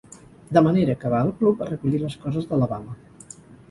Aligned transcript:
De 0.57 0.63
manera 0.67 0.95
que 1.03 1.13
va 1.15 1.21
al 1.27 1.31
club 1.43 1.63
a 1.67 1.71
recollir 1.71 2.03
les 2.07 2.19
coses 2.27 2.53
d'Alabama. 2.53 3.01